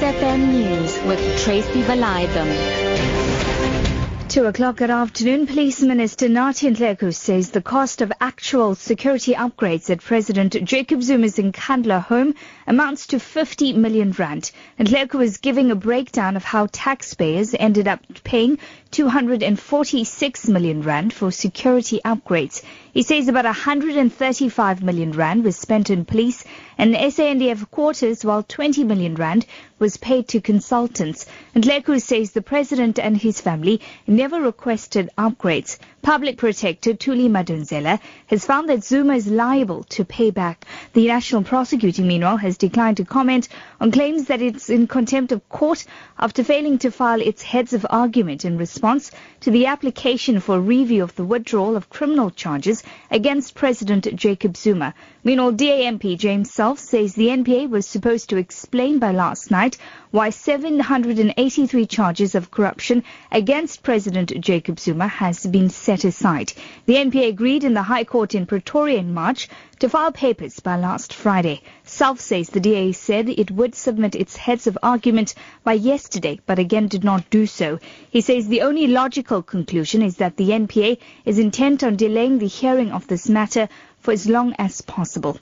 [0.00, 2.48] FM News with Tracy Valaydham.
[4.30, 9.90] Two o'clock that afternoon, Police Minister Nathi Nhleko says the cost of actual security upgrades
[9.90, 12.34] at President Jacob Zuma's Nkandla home
[12.66, 14.52] amounts to 50 million rand.
[14.78, 18.58] Nhleko is giving a breakdown of how taxpayers ended up paying
[18.92, 22.62] 246 million rand for security upgrades.
[22.92, 26.42] He says about 135 million rand was spent on police
[26.76, 29.46] and SANDF quarters while 20 million rand
[29.78, 31.26] was paid to consultants.
[31.54, 35.78] And Nhleko says the president and his family never requested upgrades.
[36.02, 40.64] Public Protector Thuli Madonsela has found that Zuma is liable to pay back.
[40.94, 43.48] The National Prosecuting, meanwhile, has declined to comment
[43.80, 45.84] on claims that it's in contempt of court
[46.18, 51.02] after failing to file its heads of argument in response to the application for review
[51.02, 52.79] of the withdrawal of criminal charges
[53.10, 54.94] against President Jacob Zuma.
[55.22, 59.76] Meanwhile, DA MP James Selfe says the NPA was supposed to explain by last night
[60.12, 66.52] why 783 charges of corruption against President Jacob Zuma has been set aside.
[66.86, 69.48] The NPA agreed in the High Court in Pretoria in March
[69.80, 71.62] to file papers by last Friday.
[71.84, 76.58] Selfe says the DA said it would submit its heads of argument by yesterday, but
[76.58, 77.78] again did not do so.
[78.10, 82.46] He says the only logical conclusion is that the NPA is intent on delaying the
[82.46, 83.68] hearing of this matter
[83.98, 85.38] for as long as possible.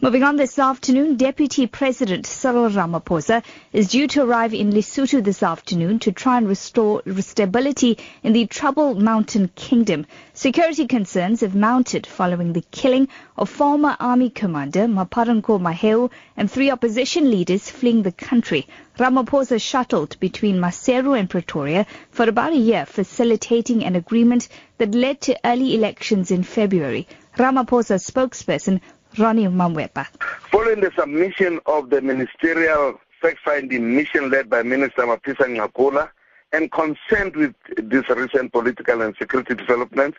[0.00, 5.40] Moving on this afternoon, Deputy President Cyril Ramaphosa is due to arrive in Lesotho this
[5.40, 10.04] afternoon to try and restore stability in the troubled mountain kingdom.
[10.32, 13.06] Security concerns have mounted following the killing
[13.38, 18.66] of former army commander Maaparankoe Mahao and three opposition leaders fleeing the country.
[18.98, 25.20] Ramaphosa shuttled between Maseru and Pretoria for about a year, facilitating an agreement that led
[25.20, 27.06] to early elections in February.
[27.36, 28.80] Ramaphosa's spokesperson
[29.18, 30.06] Ronnie Mamoepa.
[30.50, 36.10] Following the submission of the ministerial fact-finding mission led by Minister Mapisa Nqakula
[36.52, 40.18] and concerned with these recent political and security developments,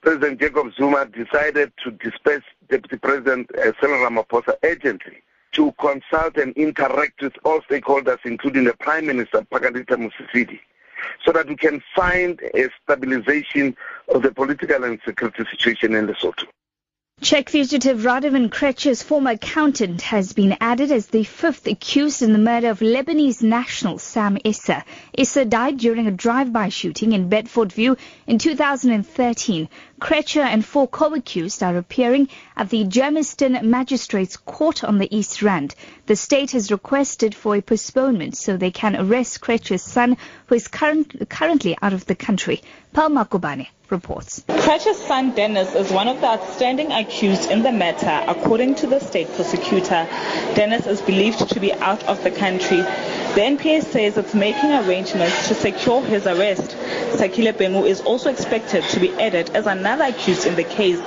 [0.00, 5.22] President Jacob Zuma decided to disperse Deputy President uh, Cyril Ramaphosa urgently
[5.52, 10.60] to consult and interact with all stakeholders, including the Prime Minister, Pakalitha Mosisili,
[11.24, 13.76] so that we can find a stabilization
[14.14, 16.46] of the political and security situation in Lesotho.
[17.20, 22.38] Czech fugitive Radovan Krejcir's former accountant has been added as the fifth accused in the
[22.38, 24.84] murder of Lebanese national Sam Issa.
[25.12, 27.98] Issa died during a drive-by shooting in Bedfordview
[28.28, 29.68] in 2013.
[30.00, 35.74] Krejcir and four co-accused are appearing at the Germiston Magistrates Court on the East Rand.
[36.06, 40.68] The state has requested for a postponement so they can arrest Krejcir's son, who is
[40.68, 42.62] current, currently out of the country.
[42.92, 44.44] Palma Kobane reports.
[44.48, 49.00] Krejcir's son Dennis is one of the outstanding accused in the matter, according to the
[49.00, 50.06] state prosecutor.
[50.54, 52.78] Dennis is believed to be out of the country.
[52.78, 56.76] The NPA says it's making arrangements to secure his arrest.
[57.18, 60.98] Sakile Bengu is also expected to be added as another accused in the case.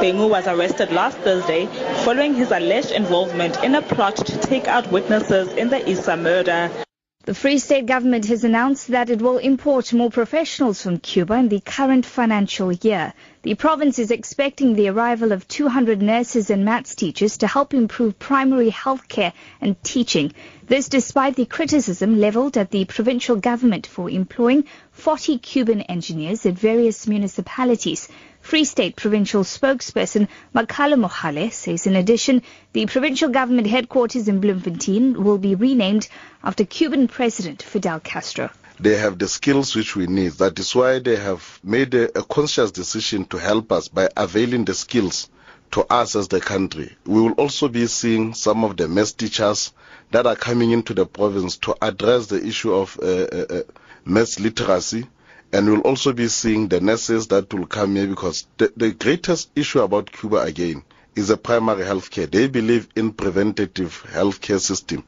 [0.00, 1.66] Bengu was arrested last Thursday
[2.04, 6.83] following his alleged involvement in a plot to take out witnesses in the Issa murder.
[7.26, 11.48] The Free State government has announced that it will import more professionals from Cuba in
[11.48, 13.14] the current financial year.
[13.40, 18.18] The province is expecting the arrival of 200 nurses and maths teachers to help improve
[18.18, 20.34] primary health care and teaching.
[20.66, 26.52] This despite the criticism leveled at the provincial government for employing 40 Cuban engineers at
[26.52, 28.06] various municipalities.
[28.44, 32.42] Free State provincial spokesperson Makhala Mohale says in addition,
[32.74, 36.08] the provincial government headquarters in Bloemfontein will be renamed
[36.44, 38.50] after Cuban President Fidel Castro.
[38.78, 40.32] They have the skills which we need.
[40.32, 44.66] That is why they have made a, a conscious decision to help us by availing
[44.66, 45.30] the skills
[45.70, 46.94] to us as the country.
[47.06, 49.72] We will also be seeing some of the maths teachers
[50.10, 53.62] that are coming into the province to address the issue of uh, uh, uh
[54.04, 55.06] maths literacy
[55.54, 59.50] and we'll also be seeing the nurses that will come here because the, the greatest
[59.54, 60.82] issue about Cuba again
[61.14, 62.26] is the primary health care.
[62.26, 65.04] They believe in preventative health care system.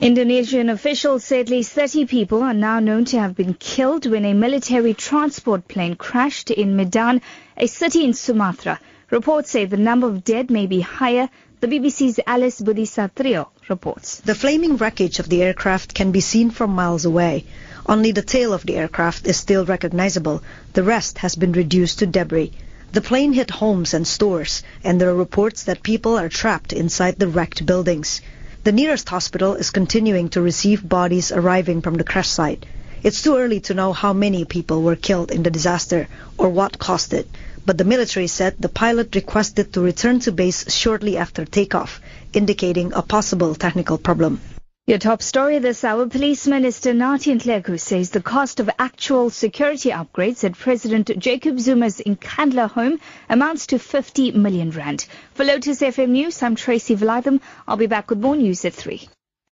[0.00, 4.24] Indonesian officials say at least 30 people are now known to have been killed when
[4.24, 7.22] a military transport plane crashed in Medan,
[7.56, 8.80] a city in Sumatra.
[9.10, 11.30] Reports say the number of dead may be higher.
[11.60, 14.20] The BBC's Alice Budisatrijo reports.
[14.20, 17.46] The flaming wreckage of the aircraft can be seen from miles away.
[17.86, 20.42] Only the tail of the aircraft is still recognizable.
[20.74, 22.52] The rest has been reduced to debris.
[22.92, 27.18] The plane hit homes and stores, and there are reports that people are trapped inside
[27.18, 28.20] the wrecked buildings.
[28.64, 32.66] The nearest hospital is continuing to receive bodies arriving from the crash site.
[33.02, 36.78] It's too early to know how many people were killed in the disaster or what
[36.78, 37.26] caused it,
[37.68, 42.00] but the military said the pilot requested to return to base shortly after takeoff,
[42.32, 44.40] indicating a possible technical problem.
[44.86, 49.90] Your top story this hour, Police Minister Nathi Nhleko says the cost of actual security
[49.90, 52.98] upgrades at President Jacob Zuma's Nkandla home
[53.28, 55.04] amounts to 50 million rand.
[55.34, 57.42] For Lotus FM News, I'm Tracy Valaydham.
[57.66, 59.06] I'll be back with more news at 3.